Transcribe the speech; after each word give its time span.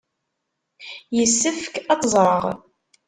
Yessefk 1.17 1.73
ad 1.91 1.99
teẓreɣ. 2.01 2.43